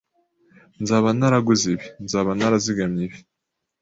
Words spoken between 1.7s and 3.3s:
ibi, nzaba narazigamye ibi.